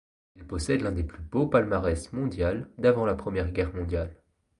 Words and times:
Il 0.35 0.47
possède 0.47 0.81
l'un 0.81 0.91
des 0.93 1.03
plus 1.03 1.21
beaux 1.21 1.45
palmarès 1.45 2.11
mondial 2.11 2.67
d'avant 2.79 3.05
la 3.05 3.13
Première 3.13 3.51
Guerre 3.51 3.71
mondiale. 3.75 4.15